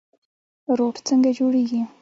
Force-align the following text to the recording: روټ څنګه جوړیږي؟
روټ 0.77 0.95
څنګه 1.07 1.29
جوړیږي؟ 1.37 1.81